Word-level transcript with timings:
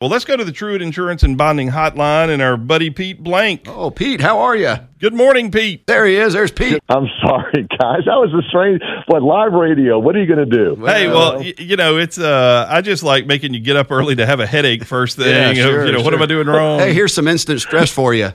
Well, 0.00 0.08
let's 0.08 0.24
go 0.24 0.34
to 0.34 0.46
the 0.46 0.50
Truitt 0.52 0.80
Insurance 0.80 1.22
and 1.24 1.36
Bonding 1.36 1.68
Hotline 1.68 2.30
and 2.30 2.40
our 2.40 2.56
buddy 2.56 2.88
Pete 2.88 3.22
Blank. 3.22 3.64
Oh, 3.68 3.90
Pete, 3.90 4.22
how 4.22 4.38
are 4.38 4.56
you? 4.56 4.76
Good 4.98 5.12
morning, 5.12 5.50
Pete. 5.50 5.86
There 5.86 6.06
he 6.06 6.16
is. 6.16 6.32
There's 6.32 6.50
Pete. 6.50 6.82
I'm 6.88 7.06
sorry, 7.22 7.68
guys. 7.78 8.04
That 8.06 8.16
was 8.16 8.32
a 8.32 8.40
strange. 8.48 8.80
What 9.08 9.22
live 9.22 9.52
radio? 9.52 9.98
What 9.98 10.16
are 10.16 10.22
you 10.22 10.26
going 10.34 10.48
to 10.48 10.56
do? 10.56 10.74
hey, 10.86 11.06
well, 11.06 11.40
y- 11.40 11.52
you 11.58 11.76
know, 11.76 11.98
it's 11.98 12.18
uh, 12.18 12.66
I 12.66 12.80
just 12.80 13.02
like 13.02 13.26
making 13.26 13.52
you 13.52 13.60
get 13.60 13.76
up 13.76 13.90
early 13.90 14.16
to 14.16 14.24
have 14.24 14.40
a 14.40 14.46
headache 14.46 14.84
first 14.84 15.18
thing. 15.18 15.54
Yeah, 15.54 15.64
sure, 15.64 15.84
you 15.84 15.92
know, 15.92 16.00
what 16.00 16.14
am 16.14 16.22
I 16.22 16.26
doing 16.26 16.46
wrong? 16.46 16.78
Hey, 16.78 16.94
here's 16.94 17.12
some 17.12 17.28
instant 17.28 17.60
stress 17.60 17.90
for 17.90 18.14
you. 18.14 18.30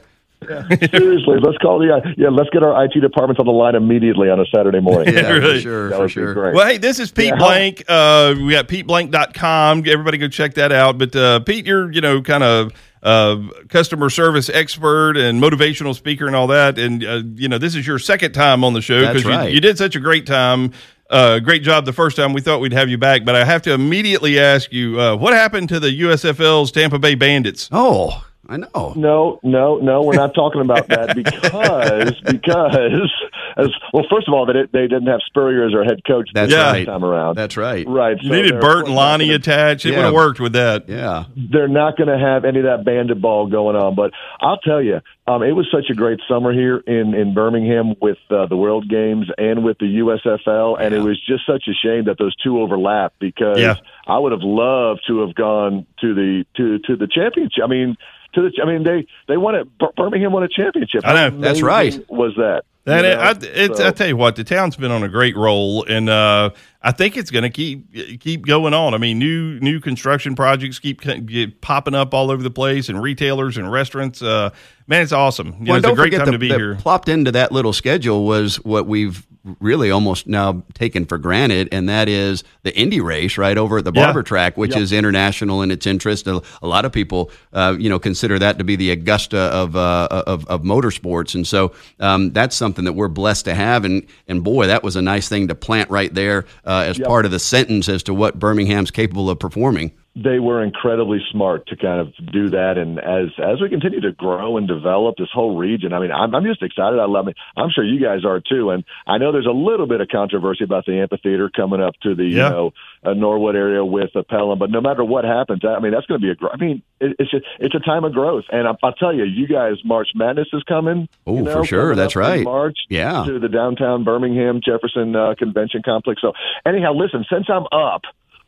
Seriously, 0.92 1.38
let's 1.42 1.58
call 1.60 1.80
the 1.80 1.94
uh, 1.96 2.12
yeah. 2.18 2.30
Let's 2.30 2.50
get 2.52 2.64
our 2.64 2.86
IT 2.86 3.00
departments 3.00 3.40
on 3.40 3.46
the 3.46 3.52
line 3.52 3.76
immediately 3.76 4.30
on 4.30 4.40
a 4.40 4.46
Saturday 4.54 4.80
morning. 4.80 5.14
Yeah, 5.14 5.24
for 5.30 5.40
Really? 5.40 5.62
sure, 5.62 5.90
that 5.90 5.96
for 5.96 6.02
would 6.04 6.12
sure. 6.12 6.28
be 6.28 6.34
great. 6.34 6.54
Well, 6.56 6.68
hey, 6.68 6.78
this 6.78 7.00
is 7.00 7.12
Pete 7.12 7.28
Yeah, 7.28 7.36
Blank. 7.38 7.84
Uh, 7.88 8.36
we 8.38 8.52
got 8.52 8.68
PeteBlank.com. 8.68 9.80
Everybody 9.88 10.18
go 10.18 10.28
check 10.28 10.56
that 10.56 10.72
out. 10.72 10.98
But 10.98 11.16
uh, 11.16 11.40
Pete, 11.42 11.66
you're 11.66 11.92
you 11.92 12.02
know 12.02 12.22
kind 12.22 12.44
of 12.44 12.72
uh, 13.04 13.38
customer 13.70 14.10
service 14.10 14.50
expert 14.50 15.18
and 15.18 15.42
motivational 15.42 15.94
speaker 15.96 16.28
and 16.28 16.36
all 16.36 16.48
that. 16.48 16.78
And 16.80 17.04
uh, 17.04 17.22
you 17.36 17.48
know 17.48 17.58
this 17.58 17.76
is 17.76 17.86
your 17.86 18.00
second 18.00 18.32
time 18.34 18.64
on 18.64 18.74
the 18.74 18.82
show 18.82 19.02
That's 19.02 19.24
you, 19.24 19.42
you 19.56 19.62
did 19.62 19.78
such 19.78 19.96
a 19.96 20.00
great 20.00 20.26
time. 20.26 20.72
Uh, 21.08 21.38
great 21.38 21.62
job 21.62 21.86
the 21.86 21.94
first 21.94 22.18
time. 22.18 22.34
We 22.34 22.42
thought 22.42 22.62
we'd 22.62 22.74
have 22.74 22.90
you 22.90 22.98
back, 22.98 23.26
but 23.26 23.36
I 23.36 23.46
have 23.46 23.62
to 23.64 23.74
immediately 23.74 24.40
ask 24.40 24.74
you 24.74 25.00
uh, 25.00 25.16
what 25.16 25.34
happened 25.34 25.70
to 25.70 25.80
the 25.80 26.02
USFL's 26.02 26.72
Tampa 26.72 26.98
Bay 26.98 27.14
Bandits? 27.14 27.70
Oh, 27.72 28.26
I 28.48 28.58
know. 28.58 28.94
No, 28.96 29.40
no, 29.44 29.78
no. 29.78 30.04
We're 30.04 30.14
not 30.16 30.36
talking 30.36 30.62
about 30.62 30.88
that 30.90 31.16
because 31.16 32.22
because 32.26 33.12
as 33.58 33.70
well. 33.94 34.04
First 34.10 34.28
of 34.28 34.34
all, 34.34 34.46
that 34.48 34.56
it, 34.56 34.72
they 34.72 34.82
didn't 34.88 35.08
have 35.08 35.22
Spurrier 35.26 35.66
as 35.66 35.74
our 35.74 35.84
head 35.84 36.02
coach 36.06 36.30
That's 36.34 36.52
this 36.52 36.58
right. 36.62 36.86
time 36.86 37.04
around. 37.04 37.36
That's 37.36 37.58
right. 37.58 37.88
right. 37.88 38.18
You 38.22 38.30
so 38.30 38.36
needed 38.36 38.54
they're- 38.54 38.60
Burt 38.62 38.88
and 38.88 38.96
Loni 38.96 39.28
they're- 39.28 39.36
attached. 39.38 39.86
It 39.86 39.92
Yeah. 39.92 39.98
would 39.98 40.06
have 40.06 40.14
worked 40.14 40.40
with 40.40 40.54
that. 40.54 40.88
Yeah. 40.90 41.26
they're 41.36 41.68
not 41.68 41.98
going 41.98 42.10
to 42.10 42.18
have 42.20 42.46
any 42.46 42.60
of 42.60 42.66
that 42.66 42.84
bandit 42.86 43.22
ball 43.22 43.48
going 43.48 43.76
on. 43.76 43.96
But 43.96 44.12
I'll 44.42 44.58
tell 44.58 44.82
you, 44.82 45.02
um, 45.28 45.42
it 45.42 45.54
was 45.54 45.68
such 45.72 45.90
a 45.90 45.94
great 45.96 46.20
summer 46.28 46.54
here 46.54 46.78
in 46.86 47.14
in 47.16 47.34
Birmingham 47.34 47.96
with 48.00 48.18
uh, 48.30 48.46
the 48.46 48.56
World 48.58 48.88
Games 48.90 49.28
and 49.40 49.64
with 49.64 49.78
the 49.80 49.86
USFL, 50.00 50.80
and 50.80 50.94
it 50.94 51.00
was 51.02 51.20
just 51.26 51.46
such 51.48 51.64
a 51.68 51.74
shame 51.74 52.06
that 52.06 52.18
those 52.20 52.36
two 52.44 52.60
overlap 52.62 53.14
because 53.20 53.58
Yeah. 53.60 53.76
I 54.06 54.20
would 54.20 54.34
have 54.34 54.44
loved 54.44 55.02
to 55.08 55.22
have 55.22 55.34
gone 55.34 55.88
to 56.02 56.14
the 56.14 56.46
to 56.58 56.80
to 56.80 56.96
the 56.96 57.08
championship. 57.08 57.64
I 57.64 57.68
mean. 57.68 57.98
To 58.36 58.42
the, 58.42 58.52
I 58.62 58.66
mean, 58.66 58.84
they 58.84 59.08
they 59.28 59.38
won 59.38 59.56
it. 59.56 59.68
Birmingham 59.96 60.32
won 60.32 60.44
a 60.44 60.48
championship. 60.48 61.02
I 61.06 61.14
know. 61.30 61.40
That's 61.40 61.62
right. 61.62 61.98
Was 62.10 62.34
that? 62.38 62.64
And 62.88 63.04
You 63.04 63.12
it, 63.12 63.16
know? 63.16 63.22
I, 63.22 63.32
it's, 63.64 63.78
So- 63.80 63.88
I 63.88 63.92
tell 63.92 64.08
you 64.08 64.16
what, 64.18 64.36
the 64.36 64.44
town's 64.44 64.76
been 64.76 64.92
on 64.92 65.02
a 65.02 65.10
great 65.10 65.36
roll, 65.36 65.84
and 65.86 66.08
uh, 66.08 66.52
I 66.84 66.92
think 66.92 67.18
it's 67.18 67.32
going 67.32 67.42
to 67.44 67.50
keep 67.50 68.20
keep 68.20 68.46
going 68.46 68.76
on. 68.76 68.94
I 68.94 68.98
mean, 69.00 69.18
new 69.18 69.60
new 69.60 69.80
construction 69.80 70.36
projects 70.36 70.78
keep 70.78 71.04
c- 71.04 71.20
get 71.20 71.62
popping 71.62 71.96
up 71.96 72.14
all 72.14 72.30
over 72.30 72.44
the 72.44 72.52
place, 72.52 72.88
and 72.90 73.02
retailers 73.02 73.58
and 73.58 73.72
restaurants. 73.72 74.22
Uh, 74.22 74.52
man, 74.86 75.02
it's 75.02 75.12
awesome. 75.12 75.56
You 75.62 75.66
know, 75.66 75.76
it's 75.76 75.88
a 75.88 75.96
great 75.96 76.14
time 76.14 76.26
the, 76.28 76.34
to 76.34 76.38
be 76.38 76.50
here. 76.50 76.76
plopped 76.76 77.10
into 77.10 77.32
that 77.32 77.52
little 77.52 77.74
schedule 77.74 78.24
was 78.26 78.58
what 78.58 78.86
we've 78.86 79.26
really 79.60 79.92
almost 79.92 80.28
now 80.28 80.64
taken 80.74 81.06
for 81.06 81.18
granted, 81.18 81.70
and 81.72 81.88
that 81.90 82.10
is 82.10 82.44
the 82.64 82.76
Indy 82.76 83.02
race 83.02 83.38
right 83.38 83.58
over 83.58 83.78
at 83.78 83.86
the 83.86 83.92
Yeah. 83.94 84.06
Barber 84.06 84.24
Track, 84.24 84.58
which 84.58 84.76
is 84.76 84.92
international 84.92 85.62
in 85.62 85.72
its 85.72 85.86
interest. 85.86 86.28
A, 86.28 86.42
a 86.62 86.68
lot 86.68 86.86
of 86.86 86.92
people, 86.92 87.32
uh, 87.54 87.76
you 87.78 87.90
know, 87.90 88.00
consider 88.00 88.40
that 88.40 88.58
to 88.58 88.64
be 88.64 88.76
the 88.76 88.92
Augusta 88.92 89.38
of 89.38 89.76
uh, 89.76 90.08
of, 90.12 90.46
of 90.48 90.64
motorsports, 90.64 91.36
and 91.36 91.46
so 91.48 91.74
um, 92.00 92.32
that's 92.32 92.56
something 92.56 92.86
that 92.86 92.94
we're 92.94 93.08
blessed 93.08 93.46
to 93.46 93.54
have. 93.54 93.86
And 93.86 94.06
and 94.28 94.44
boy, 94.44 94.68
that 94.68 94.84
was 94.84 94.96
a 94.96 95.02
nice 95.02 95.30
thing 95.30 95.48
to 95.50 95.56
plant 95.56 95.90
right 95.90 96.14
there 96.14 96.46
uh, 96.66 96.86
as 96.88 96.98
part 96.98 97.26
of 97.26 97.32
the 97.32 97.40
sentence 97.40 97.88
as 97.88 98.04
to 98.04 98.14
what 98.14 98.40
Birmingham's 98.40 98.92
capable 98.92 99.30
of 99.30 99.40
performing. 99.40 99.92
They 100.18 100.40
were 100.40 100.64
incredibly 100.64 101.20
smart 101.32 101.68
to 101.68 101.76
kind 101.76 102.00
of 102.00 102.14
do 102.32 102.50
that. 102.52 102.78
And 102.78 103.00
as 103.00 103.28
as 103.38 103.60
we 103.62 103.68
continue 103.70 104.00
to 104.02 104.14
grow 104.14 104.56
and 104.56 104.66
develop 104.66 105.18
this 105.18 105.28
whole 105.34 105.58
region, 105.58 105.92
I 105.92 106.00
mean, 106.00 106.12
I'm, 106.12 106.34
I'm 106.34 106.46
just 106.46 106.64
excited. 106.64 107.00
I 107.00 107.06
love 107.06 107.28
it. 107.28 107.36
I'm 107.58 107.70
sure 107.70 107.84
you 107.84 108.00
guys 108.00 108.24
are 108.24 108.40
too. 108.40 108.70
And 108.70 108.86
I 109.06 109.18
know 109.18 109.34
there's 109.34 109.46
a 109.46 109.52
little 109.52 109.88
bit 109.88 110.00
of 110.00 110.08
controversy 110.08 110.64
about 110.64 110.86
the 110.86 111.02
amphitheater 111.02 111.50
coming 111.54 111.82
up 111.82 111.96
to 112.04 112.16
the 112.16 112.24
Yeah. 112.24 112.30
you 112.30 112.50
know 112.50 112.74
uh, 113.04 113.14
Norwood 113.14 113.56
area 113.58 113.84
with 113.84 114.16
uh, 114.16 114.24
Pelham. 114.30 114.58
But 114.58 114.72
no 114.72 114.80
matter 114.80 115.04
what 115.04 115.26
happens, 115.26 115.62
I 115.66 115.80
mean, 115.80 115.92
that's 115.92 116.06
going 116.06 116.22
to 116.22 116.26
be 116.26 116.32
a. 116.32 116.36
gr- 116.36 116.48
I 116.54 116.58
mean, 116.58 116.82
it, 117.02 117.16
it's 117.20 117.30
just, 117.32 117.44
it's 117.60 117.76
a 117.76 117.80
time 117.80 118.06
of 118.06 118.14
growth. 118.14 118.46
And 118.52 118.68
I, 118.70 118.72
I'll 118.84 118.94
tell 118.94 119.14
you, 119.14 119.26
you 119.26 119.48
guys, 119.48 119.74
March 119.84 120.08
Madness 120.16 120.48
is 120.54 120.64
coming. 120.64 121.10
Oh, 121.28 121.38
you 121.40 121.44
for 121.46 121.66
sure. 121.66 121.94
That's 121.94 122.16
right. 122.16 122.44
March. 122.44 122.78
Yeah. 122.90 123.26
To 123.26 123.38
the 123.38 123.50
downtown 123.50 124.06
Birmingham 124.06 124.62
Jefferson 124.66 125.14
uh, 125.16 125.36
Convention 125.38 125.82
Complex. 125.84 126.22
So 126.22 126.32
anyhow, 126.66 126.94
listen, 126.94 127.26
since 127.30 127.48
I'm 127.50 127.66
up. 127.74 128.04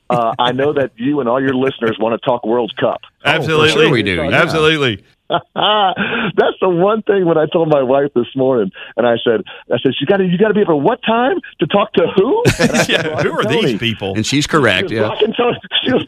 Uh, 0.09 0.33
I 0.39 0.51
know 0.53 0.73
that 0.73 0.91
you 0.95 1.19
and 1.19 1.27
all 1.27 1.41
your 1.41 1.53
listeners 1.55 1.97
want 1.99 2.19
to 2.19 2.25
talk 2.25 2.45
World 2.45 2.73
Cup. 2.79 3.01
Absolutely, 3.25 3.69
sure 3.69 3.89
we 3.91 4.03
do, 4.03 4.15
yeah. 4.15 4.41
Absolutely. 4.41 5.03
That's 5.29 6.55
the 6.61 6.69
one 6.69 7.01
thing 7.03 7.25
when 7.25 7.37
I 7.37 7.47
told 7.51 7.67
my 7.67 7.83
wife 7.83 8.11
this 8.15 8.27
morning, 8.35 8.71
and 8.95 9.05
I 9.05 9.15
said, 9.23 9.41
I 9.71 9.77
said, 9.83 9.91
you 9.99 10.07
got 10.07 10.17
to, 10.17 10.25
you 10.25 10.37
got 10.37 10.47
to 10.49 10.53
be 10.53 10.61
able 10.61 10.79
what 10.79 10.99
time 11.05 11.37
to 11.59 11.67
talk 11.67 11.91
to 11.93 12.07
who? 12.15 12.43
And 12.59 12.71
I 12.71 12.83
said, 12.83 12.89
yeah, 12.89 13.01
"Brock 13.03 13.23
who 13.23 13.31
are 13.33 13.43
Tony." 13.43 13.65
these 13.65 13.79
people? 13.79 14.13
And 14.15 14.25
she's 14.25 14.47
correct. 14.47 14.89
She 14.89 14.95
Yeah. 14.95 15.07
Brock 15.07 15.21
and 15.21 15.35
Tony. 15.35 15.57
She 15.83 15.91
was 15.91 16.05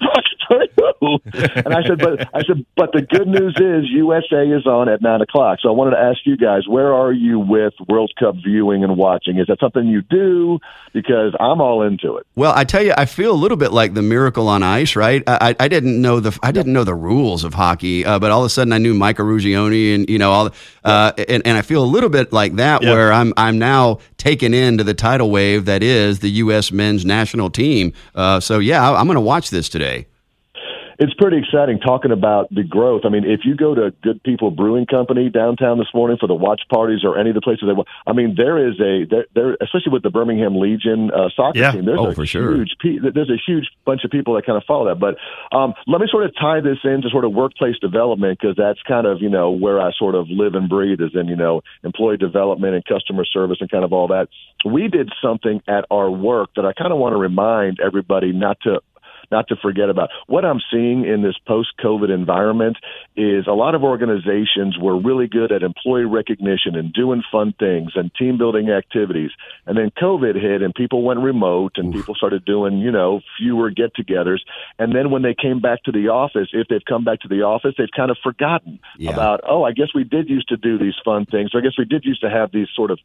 Brock 0.50 0.96
and 1.02 1.66
And 1.66 1.74
I 1.74 1.84
said, 1.88 2.00
but 2.00 2.22
I 2.34 2.44
said, 2.44 2.66
but 2.76 2.92
the 2.92 3.02
good 3.02 3.28
news 3.28 3.56
is 3.60 3.90
USA 3.92 4.48
is 4.48 4.66
on 4.66 4.90
at 4.90 5.02
nine 5.02 5.22
o'clock. 5.22 5.60
So 5.62 5.70
I 5.70 5.72
wanted 5.72 5.92
to 5.92 6.00
ask 6.02 6.20
you 6.26 6.36
guys, 6.38 6.68
where 6.68 6.94
are 6.94 7.12
you 7.14 7.40
with 7.40 7.74
World 7.88 8.12
Cup 8.20 8.36
viewing 8.44 8.84
and 8.84 8.98
watching? 8.98 9.38
Is 9.38 9.48
that 9.48 9.60
something 9.60 9.88
you 9.88 10.02
do? 10.02 10.60
Because 10.94 11.34
I'm 11.40 11.62
all 11.62 11.84
into 11.84 12.18
it. 12.18 12.26
Well, 12.36 12.54
I 12.56 12.64
tell 12.64 12.84
you, 12.84 12.94
I 12.98 13.06
feel 13.06 13.32
a 13.32 13.38
little 13.38 13.58
bit 13.58 13.72
like 13.72 13.94
the 13.94 14.02
miracle 14.02 14.48
on 14.48 14.64
ice, 14.64 14.96
right? 14.96 15.24
I, 15.28 15.50
I 15.60 15.66
I 15.66 15.68
didn't 15.68 16.02
know 16.02 16.20
the 16.20 16.38
I 16.42 16.52
didn't 16.52 16.74
know 16.74 16.84
the 16.84 16.96
rules 16.96 17.44
of 17.44 17.54
hockey, 17.54 18.06
uh, 18.06 18.18
but 18.20 18.32
all 18.32 18.42
of 18.42 18.46
a 18.48 18.50
sudden 18.50 18.74
I 18.74 18.78
knew 18.80 18.94
Mike 18.94 19.18
Eruzione 19.18 19.94
and 19.96 20.10
you 20.10 20.18
know 20.18 20.32
all, 20.32 20.50
uh, 20.84 21.12
and 21.28 21.46
and 21.46 21.58
I 21.58 21.62
feel 21.62 21.84
a 21.84 21.86
little 21.86 22.10
bit 22.10 22.34
like 22.34 22.56
that 22.56 22.82
Yeah. 22.82 22.92
where 22.92 23.14
I'm 23.14 23.34
I'm 23.38 23.60
now 23.60 24.00
taken 24.18 24.54
into 24.54 24.84
the 24.84 24.94
tidal 24.94 25.30
wave 25.30 25.66
that 25.66 25.84
is 25.84 26.20
the 26.20 26.30
U.S. 26.44 26.72
men's 26.72 27.06
national 27.06 27.50
team. 27.50 27.94
Uh, 28.16 28.40
so 28.40 28.60
yeah, 28.60 28.90
I, 28.90 29.00
I'm 29.00 29.06
going 29.06 29.16
to 29.16 29.22
watch 29.22 29.50
this 29.50 29.70
today. 29.70 30.08
It's 31.02 31.14
pretty 31.14 31.38
exciting 31.38 31.80
talking 31.80 32.12
about 32.12 32.54
the 32.54 32.62
growth. 32.64 33.04
I 33.06 33.10
mean, 33.10 33.24
if 33.24 33.42
you 33.46 33.56
go 33.56 33.74
to 33.74 33.92
Good 34.04 34.22
People 34.24 34.52
Brewing 34.52 34.86
Company 34.86 35.30
downtown 35.30 35.78
this 35.78 35.88
morning 35.94 36.18
for 36.20 36.28
the 36.28 36.36
watch 36.36 36.62
parties 36.70 37.06
or 37.06 37.18
any 37.18 37.30
of 37.30 37.36
the 37.36 37.42
places 37.42 37.64
they 37.68 37.74
want, 37.74 37.88
I 38.06 38.12
mean, 38.12 38.36
there 38.36 38.68
is 38.68 38.78
a 38.82 39.06
there, 39.10 39.26
there 39.34 39.58
especially 39.62 39.94
with 39.94 40.04
the 40.04 40.10
Birmingham 40.10 40.60
Legion 40.60 41.10
uh, 41.12 41.30
soccer 41.34 41.58
Yeah. 41.58 41.72
team. 41.72 41.86
There's 41.86 42.00
Oh, 42.02 42.08
a 42.08 42.14
for 42.14 42.26
sure. 42.26 42.54
huge 42.54 42.76
pe- 42.82 42.98
there's 43.14 43.30
a 43.30 43.38
huge 43.48 43.70
bunch 43.86 44.04
of 44.04 44.12
people 44.12 44.34
that 44.36 44.46
kind 44.46 44.58
of 44.58 44.66
follow 44.66 44.86
that. 44.90 45.00
But 45.00 45.16
um, 45.56 45.74
let 45.88 46.02
me 46.02 46.08
sort 46.12 46.26
of 46.26 46.36
tie 46.36 46.60
this 46.60 46.80
into 46.84 47.10
sort 47.10 47.24
of 47.24 47.32
workplace 47.32 47.80
development 47.80 48.38
because 48.38 48.58
that's 48.58 48.82
kind 48.84 49.08
of 49.08 49.22
you 49.22 49.30
know 49.30 49.52
where 49.52 49.80
I 49.80 49.92
sort 49.98 50.16
of 50.16 50.28
live 50.30 50.54
and 50.54 50.68
breathe 50.68 51.00
is 51.00 51.12
in 51.16 51.30
you 51.30 51.38
know 51.38 51.62
employee 51.86 52.18
development 52.18 52.76
and 52.76 52.84
customer 52.84 53.24
service 53.24 53.60
and 53.62 53.72
kind 53.72 53.86
of 53.86 53.94
all 53.94 54.10
that. 54.10 54.28
We 54.66 54.90
did 54.90 55.10
something 55.22 55.62
at 55.70 55.86
our 55.90 56.12
work 56.12 56.50
that 56.58 56.66
I 56.66 56.74
kind 56.74 56.92
of 56.92 57.00
want 57.00 57.14
to 57.14 57.18
remind 57.18 57.80
everybody 57.80 58.34
not 58.34 58.60
to 58.64 58.82
not 59.32 59.48
to 59.50 59.56
forget 59.56 59.90
about. 59.90 60.10
What 60.28 60.46
I'm 60.46 60.60
seeing 60.72 61.06
in 61.06 61.22
this 61.22 61.38
post 61.48 61.70
COVID 61.84 62.14
environment 62.14 62.78
is 63.16 63.48
a 63.48 63.54
lot 63.54 63.76
of 63.76 63.84
organizations 63.84 64.78
were 64.80 64.98
really 65.00 65.28
good 65.28 65.52
at 65.52 65.64
employee 65.64 66.06
recognition 66.06 66.76
and 66.76 66.92
doing 66.94 67.24
fun 67.32 67.54
things 67.60 67.92
and 67.96 68.12
team 68.16 68.38
building 68.38 68.70
activities. 68.70 69.32
And 69.66 69.78
then 69.78 69.92
COVID 70.02 70.36
hit 70.36 70.62
and 70.62 70.74
people 70.74 71.04
went 71.04 71.20
remote 71.20 71.74
and 71.78 71.94
people 71.94 72.16
started 72.16 72.46
doing, 72.46 72.80
you 72.80 72.92
know, 72.92 73.22
fewer 73.38 73.70
get 73.70 73.96
togethers. 73.96 74.40
And 74.78 74.96
then 74.96 75.12
when 75.12 75.22
they 75.22 75.36
came 75.40 75.60
back 75.60 75.84
to 75.84 75.92
the 75.92 76.10
office, 76.10 76.50
if 76.54 76.68
they've 76.68 76.86
come 76.88 77.04
back 77.04 77.22
to 77.22 77.28
the 77.28 77.42
office, 77.42 77.76
they've 77.78 77.88
kind 77.96 78.12
of 78.12 78.18
forgotten 78.24 78.80
Yeah. 78.98 79.12
about, 79.12 79.42
oh, 79.48 79.64
I 79.64 79.72
guess 79.72 79.90
we 79.94 80.04
did 80.04 80.30
used 80.30 80.50
to 80.50 80.58
do 80.58 80.78
these 80.78 80.96
fun 81.04 81.26
things. 81.26 81.54
Or 81.54 81.60
I 81.60 81.62
guess 81.62 81.78
we 81.78 81.86
did 81.86 82.06
used 82.06 82.22
to 82.22 82.30
have 82.30 82.52
these 82.52 82.68
sort 82.76 82.92
of 82.92 83.00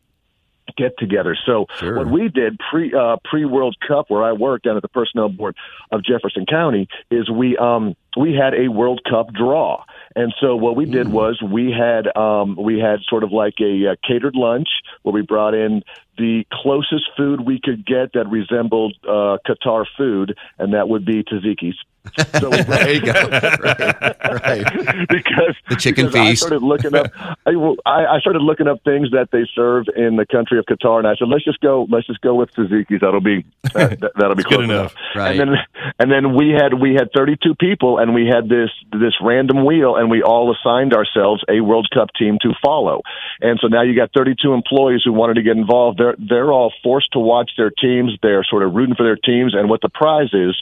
get 0.76 0.98
together. 0.98 1.36
So 1.46 1.66
Sure. 1.78 1.96
what 1.98 2.06
we 2.08 2.28
did 2.28 2.58
pre 2.70 2.92
uh, 2.94 3.16
pre 3.24 3.44
World 3.44 3.76
Cup, 3.86 4.10
where 4.10 4.22
I 4.22 4.32
worked 4.32 4.64
down 4.64 4.76
at 4.76 4.82
the 4.82 4.88
personnel 4.88 5.28
board 5.28 5.56
of 5.90 6.04
Jefferson 6.04 6.46
County, 6.46 6.88
is 7.10 7.30
we 7.30 7.56
um, 7.56 7.94
we 8.16 8.34
had 8.34 8.54
a 8.54 8.68
World 8.68 9.02
Cup 9.08 9.32
draw. 9.32 9.84
And 10.16 10.32
so 10.40 10.54
what 10.54 10.76
we 10.76 10.84
did 10.84 11.08
was 11.08 11.42
we 11.42 11.72
had 11.72 12.16
um, 12.16 12.56
we 12.56 12.78
had 12.78 13.00
sort 13.08 13.24
of 13.24 13.32
like 13.32 13.54
a, 13.60 13.92
uh 13.92 13.96
catered 14.06 14.36
lunch 14.36 14.68
where 15.02 15.12
we 15.12 15.22
brought 15.22 15.54
in 15.54 15.82
the 16.16 16.44
closest 16.52 17.10
food 17.16 17.40
we 17.40 17.60
could 17.62 17.84
get 17.84 18.12
that 18.12 18.28
resembled 18.28 18.94
uh, 19.04 19.38
Qatar 19.46 19.84
food, 19.96 20.36
and 20.58 20.74
that 20.74 20.88
would 20.88 21.04
be 21.04 21.24
Taziki's. 21.24 21.76
So 22.40 22.50
we 22.50 22.62
There 22.62 22.92
you 22.92 23.00
go. 23.00 23.12
right, 23.12 24.16
right. 24.22 25.08
because 25.08 25.54
The 25.68 25.76
chicken 25.78 26.06
because 26.06 26.14
I 26.20 26.30
feast. 26.30 26.42
started 26.42 26.62
looking 26.62 26.94
up. 26.94 27.10
I, 27.46 27.56
well, 27.56 27.76
I, 27.86 28.06
I 28.06 28.20
started 28.20 28.40
looking 28.42 28.68
up 28.68 28.82
things 28.84 29.10
that 29.12 29.28
they 29.32 29.44
serve 29.54 29.86
in 29.96 30.16
the 30.16 30.26
country 30.26 30.58
of 30.58 30.66
Qatar, 30.66 30.98
and 30.98 31.06
I 31.06 31.14
said, 31.16 31.28
let's 31.28 31.44
just 31.44 31.60
go. 31.60 31.86
Let's 31.90 32.06
just 32.06 32.20
go 32.20 32.34
with 32.34 32.50
Taziki's. 32.52 33.00
That'll 33.00 33.20
be 33.20 33.44
that, 33.74 34.00
that- 34.00 34.12
that'll 34.16 34.34
be 34.36 34.42
It's 34.42 34.48
good 34.50 34.66
close 34.66 34.70
enough. 34.70 34.94
Right. 35.14 35.38
And 35.40 35.50
then 35.50 35.56
and 35.98 36.10
then 36.12 36.34
we 36.36 36.50
had 36.50 36.74
we 36.74 36.94
had 36.94 37.08
32 37.16 37.54
people, 37.56 37.98
and 37.98 38.14
we 38.14 38.26
had 38.26 38.48
this 38.48 38.70
this 38.92 39.14
random 39.22 39.64
wheel, 39.64 39.96
and 39.96 40.10
we 40.10 40.22
all 40.22 40.54
assigned 40.54 40.92
ourselves 40.94 41.42
a 41.48 41.60
World 41.60 41.88
Cup 41.92 42.08
team 42.18 42.38
to 42.42 42.52
follow. 42.62 43.00
And 43.40 43.58
so 43.60 43.68
now 43.68 43.82
you 43.82 43.96
got 43.96 44.10
32 44.14 44.52
employees 44.52 45.02
who 45.04 45.12
wanted 45.12 45.34
to 45.34 45.42
get 45.42 45.56
involved. 45.56 45.98
They're 45.98 46.16
they're 46.18 46.52
all 46.52 46.72
forced 46.82 47.12
to 47.12 47.18
watch 47.18 47.52
their 47.56 47.70
teams. 47.70 48.12
They're 48.22 48.44
sort 48.44 48.62
of 48.62 48.74
rooting 48.74 48.94
for 48.94 49.04
their 49.04 49.16
teams, 49.16 49.54
and 49.54 49.68
what 49.70 49.80
the 49.80 49.88
prize 49.88 50.30
is 50.32 50.60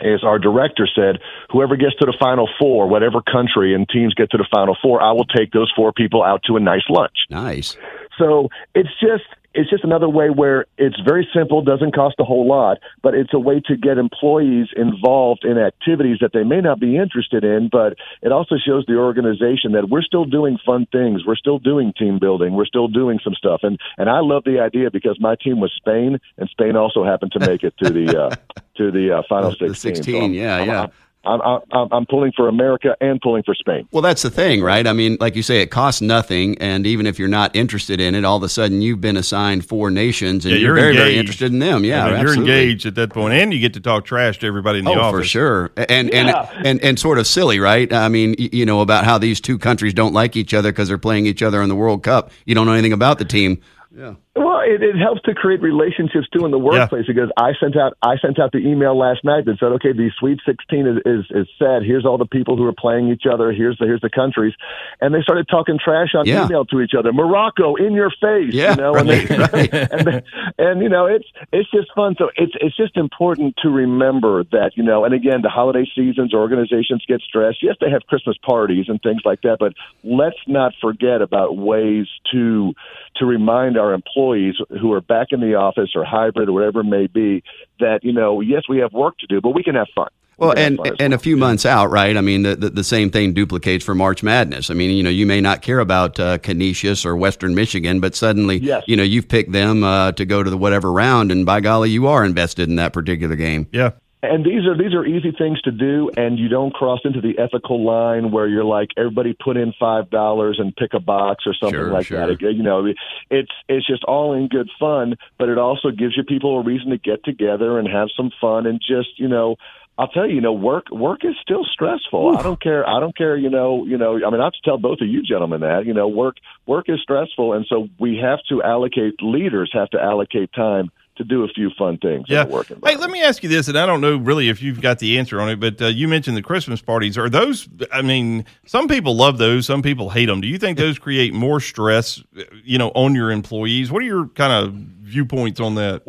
is 0.00 0.22
our 0.24 0.38
director 0.38 0.88
said, 0.94 1.20
whoever 1.50 1.76
gets 1.76 1.96
to 1.96 2.06
the 2.06 2.16
final 2.18 2.48
four, 2.58 2.88
whatever 2.88 3.22
country 3.22 3.74
and 3.74 3.88
teams 3.88 4.14
get 4.14 4.30
to 4.30 4.36
the 4.36 4.46
final 4.52 4.76
four, 4.82 5.02
I 5.02 5.12
will 5.12 5.24
take 5.24 5.52
those 5.52 5.72
four 5.74 5.92
people 5.92 6.22
out 6.22 6.42
to 6.44 6.56
a 6.56 6.60
nice 6.60 6.84
lunch. 6.88 7.16
Nice. 7.30 7.76
So 8.18 8.48
it's 8.74 8.90
just 9.00 9.24
it's 9.56 9.70
just 9.70 9.84
another 9.84 10.08
way 10.08 10.28
where 10.30 10.66
it's 10.78 11.00
very 11.00 11.26
simple, 11.34 11.62
doesn't 11.62 11.94
cost 11.94 12.16
a 12.18 12.24
whole 12.24 12.46
lot, 12.46 12.78
but 13.02 13.14
it's 13.14 13.32
a 13.34 13.38
way 13.38 13.60
to 13.66 13.76
get 13.76 13.98
employees 13.98 14.68
involved 14.76 15.44
in 15.44 15.58
activities 15.58 16.18
that 16.20 16.32
they 16.32 16.44
may 16.44 16.60
not 16.60 16.78
be 16.78 16.96
interested 16.96 17.42
in, 17.44 17.68
but 17.70 17.94
it 18.22 18.32
also 18.32 18.56
shows 18.56 18.84
the 18.86 18.96
organization 18.96 19.72
that 19.72 19.88
we're 19.88 20.02
still 20.02 20.24
doing 20.24 20.58
fun 20.64 20.86
things. 20.92 21.24
We're 21.26 21.36
still 21.36 21.58
doing 21.58 21.92
team 21.98 22.18
building. 22.18 22.54
We're 22.54 22.66
still 22.66 22.88
doing 22.88 23.18
some 23.24 23.34
stuff. 23.34 23.60
And 23.62 23.78
and 23.98 24.08
I 24.10 24.20
love 24.20 24.44
the 24.44 24.60
idea 24.60 24.90
because 24.90 25.18
my 25.20 25.34
team 25.36 25.60
was 25.60 25.72
Spain 25.76 26.18
and 26.38 26.48
Spain 26.50 26.76
also 26.76 27.04
happened 27.04 27.32
to 27.32 27.40
make 27.40 27.62
it 27.64 27.74
to 27.82 27.90
the 27.90 28.06
uh, 28.26 28.36
to 28.76 28.90
the 28.90 29.18
uh, 29.18 29.22
final 29.28 29.50
16. 29.50 29.68
The 29.68 29.74
16, 29.74 30.14
So 30.14 30.20
I'm- 30.20 30.32
yeah, 30.34 30.56
I'm- 30.56 30.66
yeah. 30.68 30.82
I'm, 30.82 30.90
I'm, 31.26 31.60
I'm, 31.72 31.88
I'm 31.92 32.06
pulling 32.06 32.32
for 32.36 32.48
America 32.48 32.96
and 33.00 33.20
pulling 33.20 33.42
for 33.42 33.54
Spain. 33.54 33.88
Well, 33.90 34.02
that's 34.02 34.22
the 34.22 34.30
thing, 34.30 34.62
right? 34.62 34.86
I 34.86 34.92
mean, 34.92 35.16
like 35.20 35.34
you 35.36 35.42
say, 35.42 35.60
it 35.60 35.70
costs 35.70 36.00
nothing, 36.00 36.56
and 36.58 36.86
even 36.86 37.06
if 37.06 37.18
you're 37.18 37.28
not 37.28 37.54
interested 37.56 38.00
in 38.00 38.14
it, 38.14 38.24
all 38.24 38.36
of 38.36 38.42
a 38.42 38.48
sudden 38.48 38.80
you've 38.80 39.00
been 39.00 39.16
assigned 39.16 39.66
four 39.68 39.90
nations, 39.90 40.44
and 40.44 40.54
Yeah, 40.54 40.60
you're, 40.60 40.76
you're 40.76 40.84
very, 40.84 40.96
very 40.96 41.18
interested 41.18 41.52
in 41.52 41.58
them. 41.58 41.84
Yeah, 41.84 42.04
I 42.06 42.12
mean, 42.12 42.20
you're 42.22 42.34
engaged 42.34 42.86
at 42.86 42.94
that 42.94 43.10
point, 43.10 43.34
and 43.34 43.52
you 43.52 43.58
get 43.60 43.74
to 43.74 43.80
talk 43.80 44.04
trash 44.04 44.38
to 44.40 44.46
everybody 44.46 44.78
in 44.78 44.84
the 44.84 44.92
Oh, 44.92 45.00
office. 45.00 45.20
for 45.20 45.24
sure, 45.24 45.70
and 45.76 46.08
Yeah. 46.12 46.48
and 46.56 46.66
and 46.66 46.82
and 46.84 46.98
sort 46.98 47.18
of 47.18 47.26
silly, 47.26 47.58
right? 47.58 47.92
I 47.92 48.08
mean, 48.08 48.34
you 48.38 48.64
know 48.64 48.80
about 48.80 49.04
how 49.04 49.18
these 49.18 49.40
two 49.40 49.58
countries 49.58 49.94
don't 49.94 50.14
like 50.14 50.36
each 50.36 50.54
other 50.54 50.70
because 50.70 50.88
they're 50.88 50.98
playing 50.98 51.26
each 51.26 51.42
other 51.42 51.60
in 51.62 51.68
the 51.68 51.76
World 51.76 52.02
Cup. 52.02 52.30
You 52.44 52.54
don't 52.54 52.66
know 52.66 52.72
anything 52.72 52.92
about 52.92 53.18
the 53.18 53.24
team. 53.24 53.60
Yeah. 53.96 54.14
Well, 54.36 54.60
it, 54.60 54.82
it 54.82 54.96
helps 54.96 55.22
to 55.22 55.34
create 55.34 55.62
relationships 55.62 56.28
too 56.30 56.44
in 56.44 56.50
the 56.50 56.58
workplace 56.58 57.06
because 57.06 57.30
I 57.38 57.52
sent 57.58 57.74
out 57.76 57.96
I 58.02 58.16
sent 58.20 58.38
out 58.38 58.52
the 58.52 58.58
email 58.58 58.96
last 58.96 59.24
night 59.24 59.46
that 59.46 59.58
said, 59.58 59.72
okay, 59.80 59.92
the 59.92 60.10
Sweet 60.18 60.40
16 60.44 60.86
is, 60.86 60.96
is 61.06 61.24
is 61.30 61.48
set. 61.58 61.82
Here's 61.82 62.04
all 62.04 62.18
the 62.18 62.26
people 62.26 62.54
who 62.56 62.64
are 62.66 62.74
playing 62.76 63.08
each 63.08 63.22
other. 63.24 63.50
Here's 63.50 63.78
the 63.78 63.86
here's 63.86 64.02
the 64.02 64.10
countries, 64.10 64.52
and 65.00 65.14
they 65.14 65.22
started 65.22 65.48
talking 65.48 65.78
trash 65.82 66.14
on 66.14 66.26
Yeah. 66.26 66.44
email 66.44 66.66
to 66.66 66.82
each 66.82 66.92
other. 66.92 67.14
Morocco 67.14 67.76
in 67.76 67.94
your 67.94 68.10
face, 68.20 68.52
Yeah, 68.52 68.72
you 68.72 68.76
know, 68.76 68.94
and, 68.94 69.08
they, 69.08 69.24
right. 69.54 69.72
and, 69.72 70.06
they- 70.06 70.22
and 70.58 70.82
you 70.82 70.90
know 70.90 71.06
it's 71.06 71.26
it's 71.52 71.70
just 71.70 71.88
fun. 71.94 72.14
So 72.18 72.28
it's 72.36 72.52
it's 72.60 72.76
just 72.76 72.96
important 72.98 73.56
to 73.62 73.70
remember 73.70 74.44
that 74.52 74.72
you 74.76 74.82
know. 74.82 75.06
And 75.06 75.14
again, 75.14 75.40
the 75.40 75.48
holiday 75.48 75.86
seasons, 75.96 76.34
organizations 76.34 77.02
get 77.08 77.22
stressed. 77.22 77.62
Yes, 77.62 77.76
they 77.80 77.88
have 77.90 78.02
Christmas 78.06 78.36
parties 78.44 78.84
and 78.88 79.00
things 79.00 79.22
like 79.24 79.40
that, 79.42 79.56
but 79.58 79.72
let's 80.04 80.36
not 80.46 80.74
forget 80.78 81.22
about 81.22 81.56
ways 81.56 82.06
to 82.32 82.74
to 83.16 83.24
remind 83.24 83.78
our 83.78 83.94
employees 83.94 84.25
who 84.34 84.92
are 84.92 85.00
back 85.00 85.28
in 85.30 85.40
the 85.40 85.54
office 85.54 85.90
or 85.94 86.04
hybrid 86.04 86.48
or 86.48 86.52
whatever 86.52 86.80
it 86.80 86.84
may 86.84 87.06
be 87.06 87.42
that 87.80 88.00
you 88.02 88.12
know 88.12 88.40
yes 88.40 88.62
we 88.68 88.78
have 88.78 88.92
work 88.92 89.16
to 89.18 89.26
do 89.26 89.40
but 89.40 89.50
we 89.50 89.62
can 89.62 89.74
have 89.74 89.86
fun 89.94 90.08
Well, 90.38 90.52
can 90.54 90.66
and 90.66 90.76
fun 90.78 90.96
and 91.00 91.14
a 91.14 91.18
few 91.18 91.36
months 91.36 91.64
out, 91.64 91.90
right? 91.90 92.14
I 92.16 92.20
mean, 92.20 92.42
the, 92.42 92.56
the 92.56 92.70
the 92.70 92.84
same 92.84 93.10
thing 93.10 93.32
duplicates 93.32 93.84
for 93.84 93.94
March 93.94 94.22
Madness. 94.22 94.68
I 94.70 94.74
mean, 94.74 94.90
you 94.90 95.02
know, 95.02 95.08
you 95.10 95.24
may 95.26 95.40
not 95.40 95.62
care 95.62 95.78
about 95.78 96.20
uh, 96.20 96.36
Canisius 96.38 97.06
or 97.06 97.16
Western 97.16 97.54
Michigan, 97.54 98.00
but 98.00 98.14
suddenly, 98.14 98.58
Yes. 98.58 98.82
you 98.86 98.96
know, 98.96 99.02
you've 99.02 99.28
picked 99.28 99.52
them 99.52 99.82
uh, 99.82 100.12
to 100.12 100.24
go 100.26 100.42
to 100.42 100.50
the 100.50 100.58
whatever 100.58 100.92
round, 100.92 101.32
and 101.32 101.46
by 101.46 101.60
golly, 101.60 101.88
you 101.90 102.06
are 102.08 102.22
invested 102.22 102.68
in 102.68 102.76
that 102.76 102.92
particular 102.92 103.34
game. 103.34 103.66
Yeah. 103.72 103.92
And 104.22 104.44
these 104.44 104.64
are 104.66 104.76
these 104.76 104.94
are 104.94 105.04
easy 105.04 105.32
things 105.36 105.60
to 105.62 105.70
do 105.70 106.10
and 106.16 106.38
you 106.38 106.48
don't 106.48 106.72
cross 106.72 107.00
into 107.04 107.20
the 107.20 107.38
ethical 107.38 107.84
line 107.84 108.30
where 108.30 108.48
you're 108.48 108.64
like 108.64 108.88
everybody 108.96 109.34
put 109.34 109.56
in 109.56 109.72
five 109.78 110.10
dollars 110.10 110.58
and 110.58 110.74
pick 110.74 110.94
a 110.94 111.00
box 111.00 111.44
or 111.46 111.54
something 111.54 111.78
Sure, 111.78 111.90
like 111.92 112.06
sure. 112.06 112.26
that 112.26 112.40
you 112.40 112.62
know 112.62 112.86
it's 113.30 113.50
it's 113.68 113.86
just 113.86 114.04
all 114.04 114.32
in 114.32 114.48
good 114.48 114.68
fun 114.80 115.16
but 115.38 115.48
it 115.48 115.58
also 115.58 115.90
gives 115.90 116.16
you 116.16 116.24
people 116.24 116.58
a 116.58 116.62
reason 116.62 116.90
to 116.90 116.98
get 116.98 117.24
together 117.24 117.78
and 117.78 117.88
have 117.88 118.08
some 118.16 118.30
fun 118.40 118.66
and 118.66 118.80
just 118.80 119.18
you 119.18 119.28
know 119.28 119.56
I'll 119.98 120.08
tell 120.08 120.28
you, 120.28 120.34
you 120.34 120.40
know, 120.42 120.52
work 120.52 120.90
work 120.90 121.24
is 121.24 121.34
still 121.40 121.64
stressful. 121.64 122.36
I 122.36 122.42
don't 122.42 122.60
care. 122.60 122.86
I 122.86 123.00
don't 123.00 123.16
care. 123.16 123.34
You 123.34 123.48
know, 123.48 123.86
you 123.86 123.96
know. 123.96 124.16
I 124.26 124.30
mean, 124.30 124.42
I 124.42 124.44
have 124.44 124.52
to 124.52 124.60
tell 124.62 124.76
both 124.76 125.00
of 125.00 125.08
you 125.08 125.22
gentlemen 125.22 125.62
that. 125.62 125.86
You 125.86 125.94
know, 125.94 126.06
work 126.06 126.36
work 126.66 126.90
is 126.90 127.00
stressful, 127.00 127.54
and 127.54 127.64
so 127.66 127.88
we 127.98 128.18
have 128.18 128.40
to 128.50 128.62
allocate. 128.62 129.14
Leaders 129.22 129.70
have 129.72 129.88
to 129.90 129.98
allocate 129.98 130.52
time 130.52 130.90
to 131.16 131.24
do 131.24 131.44
a 131.44 131.48
few 131.48 131.70
fun 131.78 131.98
things. 131.98 132.26
Yeah. 132.28 132.42
In 132.42 132.48
the 132.48 132.54
work 132.54 132.66
Hey, 132.84 132.96
let 132.96 133.10
me 133.10 133.22
ask 133.22 133.42
you 133.42 133.48
this, 133.48 133.68
and 133.68 133.78
I 133.78 133.86
don't 133.86 134.00
know 134.00 134.16
really 134.16 134.48
if 134.48 134.62
you've 134.62 134.80
got 134.80 134.98
the 134.98 135.18
answer 135.18 135.40
on 135.40 135.48
it, 135.48 135.60
but 135.60 135.80
uh, 135.80 135.86
you 135.86 136.08
mentioned 136.08 136.36
the 136.36 136.42
Christmas 136.42 136.80
parties. 136.80 137.16
Are 137.18 137.28
those? 137.28 137.68
I 137.92 138.02
mean, 138.02 138.44
some 138.66 138.88
people 138.88 139.16
love 139.16 139.38
those, 139.38 139.66
some 139.66 139.82
people 139.82 140.10
hate 140.10 140.26
them. 140.26 140.40
Do 140.40 140.48
you 140.48 140.58
think 140.58 140.78
those 140.78 140.98
create 140.98 141.34
more 141.34 141.60
stress, 141.60 142.22
uh, 142.38 142.42
you 142.64 142.78
know, 142.78 142.90
on 142.94 143.14
your 143.14 143.30
employees? 143.30 143.90
What 143.90 144.02
are 144.02 144.06
your 144.06 144.28
kind 144.28 144.52
of 144.52 144.74
viewpoints 144.74 145.60
on 145.60 145.74
that? 145.76 146.02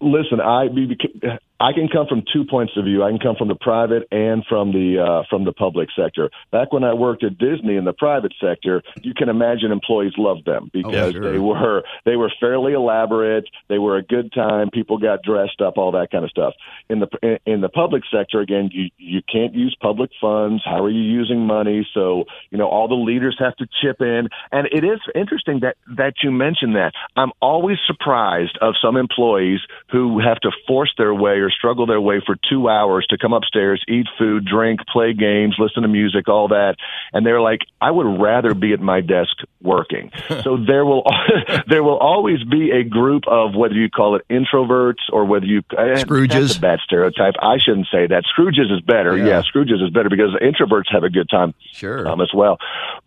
listen, 0.00 0.40
I 0.40 0.68
be- 0.68 0.86
beca- 0.86 1.38
I 1.60 1.72
can 1.72 1.88
come 1.88 2.06
from 2.06 2.22
two 2.32 2.44
points 2.44 2.74
of 2.76 2.84
view. 2.84 3.02
I 3.02 3.10
can 3.10 3.18
come 3.18 3.34
from 3.36 3.48
the 3.48 3.56
private 3.56 4.06
and 4.12 4.44
from 4.48 4.72
the 4.72 4.98
uh, 4.98 5.22
from 5.28 5.44
the 5.44 5.52
public 5.52 5.88
sector. 5.96 6.30
Back 6.52 6.72
when 6.72 6.84
I 6.84 6.94
worked 6.94 7.24
at 7.24 7.36
Disney 7.38 7.76
in 7.76 7.84
the 7.84 7.92
private 7.92 8.32
sector, 8.40 8.82
you 9.02 9.12
can 9.14 9.28
imagine 9.28 9.72
employees 9.72 10.12
loved 10.16 10.44
them 10.44 10.70
because 10.72 11.12
sure. 11.12 11.32
they 11.32 11.38
were 11.38 11.82
they 12.04 12.16
were 12.16 12.30
fairly 12.38 12.74
elaborate. 12.74 13.44
They 13.68 13.78
were 13.78 13.96
a 13.96 14.02
good 14.02 14.32
time. 14.32 14.70
People 14.70 14.98
got 14.98 15.22
dressed 15.22 15.60
up, 15.60 15.78
all 15.78 15.92
that 15.92 16.10
kind 16.12 16.24
of 16.24 16.30
stuff. 16.30 16.54
In 16.88 17.00
the 17.00 17.38
in 17.44 17.60
the 17.60 17.68
public 17.68 18.04
sector, 18.12 18.40
again, 18.40 18.70
you 18.72 18.90
you 18.96 19.20
can't 19.30 19.54
use 19.54 19.76
public 19.80 20.10
funds. 20.20 20.62
How 20.64 20.84
are 20.84 20.90
you 20.90 21.02
using 21.02 21.40
money? 21.40 21.88
So 21.92 22.24
you 22.50 22.58
know 22.58 22.68
all 22.68 22.86
the 22.86 22.94
leaders 22.94 23.36
have 23.40 23.56
to 23.56 23.66
chip 23.82 24.00
in, 24.00 24.28
and 24.52 24.68
it 24.70 24.84
is 24.84 25.00
interesting 25.14 25.60
that 25.60 25.76
that 25.96 26.14
you 26.22 26.30
mentioned 26.30 26.76
that. 26.76 26.92
I'm 27.16 27.32
always 27.42 27.78
surprised 27.86 28.56
of 28.60 28.74
some 28.80 28.96
employees 28.96 29.60
who 29.90 30.20
have 30.20 30.38
to 30.40 30.50
force 30.68 30.92
their 30.96 31.12
way 31.12 31.47
or 31.48 31.50
struggle 31.50 31.86
their 31.86 32.00
way 32.00 32.20
for 32.24 32.36
two 32.48 32.68
hours 32.68 33.06
to 33.10 33.18
come 33.18 33.32
upstairs, 33.32 33.82
eat 33.88 34.06
food, 34.18 34.44
drink, 34.44 34.80
play 34.92 35.12
games, 35.12 35.56
listen 35.58 35.82
to 35.82 35.88
music, 35.88 36.28
all 36.28 36.48
that, 36.48 36.76
and 37.12 37.24
they're 37.24 37.40
like, 37.40 37.60
I 37.80 37.90
would 37.90 38.20
rather 38.20 38.54
be 38.54 38.72
at 38.72 38.80
my 38.80 39.00
desk 39.00 39.36
working. 39.62 40.10
so 40.42 40.56
there 40.56 40.84
will 40.84 41.04
there 41.68 41.82
will 41.82 41.98
always 41.98 42.42
be 42.44 42.70
a 42.70 42.84
group 42.84 43.24
of 43.26 43.54
whether 43.54 43.74
you 43.74 43.88
call 43.90 44.16
it 44.16 44.22
introverts 44.28 45.08
or 45.12 45.24
whether 45.24 45.46
you 45.46 45.58
eh, 45.76 46.02
Scrooges. 46.04 46.28
That's 46.28 46.56
a 46.56 46.60
bad 46.60 46.78
stereotype. 46.84 47.34
I 47.40 47.58
shouldn't 47.58 47.88
say 47.90 48.06
that. 48.06 48.24
Scrooges 48.36 48.72
is 48.72 48.80
better. 48.82 49.16
Yeah. 49.16 49.26
Yeah, 49.26 49.42
Scrooges 49.42 49.82
is 49.82 49.90
better 49.90 50.08
because 50.08 50.36
introverts 50.42 50.90
have 50.92 51.04
a 51.04 51.10
good 51.10 51.28
time 51.28 51.54
Sure. 51.72 52.06
um, 52.06 52.20
as 52.20 52.30
well. 52.34 52.58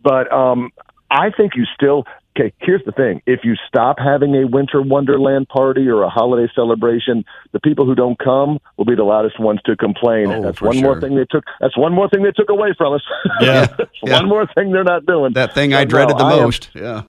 But 0.01 0.31
um, 0.31 0.71
I 1.11 1.29
think 1.35 1.53
you 1.55 1.65
still. 1.75 2.05
Okay, 2.39 2.53
here's 2.59 2.81
the 2.85 2.93
thing. 2.93 3.21
If 3.25 3.41
you 3.43 3.55
stop 3.67 3.97
having 3.99 4.33
a 4.35 4.47
winter 4.47 4.81
wonderland 4.81 5.49
party 5.49 5.85
or 5.89 6.03
a 6.03 6.09
holiday 6.09 6.49
celebration, 6.55 7.25
the 7.51 7.59
people 7.59 7.85
who 7.85 7.93
don't 7.93 8.17
come 8.17 8.57
will 8.77 8.85
be 8.85 8.95
the 8.95 9.03
loudest 9.03 9.37
ones 9.37 9.59
to 9.65 9.75
complain. 9.75 10.31
Oh, 10.31 10.41
that's 10.41 10.61
one 10.61 10.75
sure. 10.75 10.83
more 10.83 11.01
thing 11.01 11.15
they 11.17 11.25
took. 11.29 11.43
That's 11.59 11.77
one 11.77 11.93
more 11.93 12.07
thing 12.09 12.23
they 12.23 12.31
took 12.31 12.49
away 12.49 12.69
from 12.77 12.93
us. 12.93 13.01
Yeah. 13.41 13.67
Yeah. 14.03 14.15
one 14.21 14.29
more 14.29 14.47
thing 14.55 14.71
they're 14.71 14.83
not 14.83 15.05
doing. 15.05 15.33
that 15.33 15.53
thing 15.53 15.74
I 15.75 15.81
But 15.86 15.89
no, 15.89 15.89
dreaded 15.89 16.17
the 16.17 16.24
I 16.24 16.33
am- 16.38 16.39
most. 16.43 16.69
yeah. 16.74 17.00